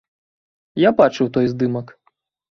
[0.83, 1.93] Я бачыў той здымак.